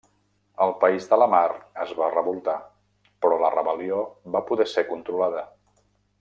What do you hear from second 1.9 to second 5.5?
va revoltar però la rebel·lió va poder ser controlada.